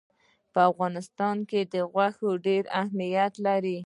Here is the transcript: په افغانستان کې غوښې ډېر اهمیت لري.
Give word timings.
په 0.53 0.59
افغانستان 0.71 1.37
کې 1.49 1.59
غوښې 1.91 2.31
ډېر 2.45 2.63
اهمیت 2.81 3.33
لري. 3.45 3.77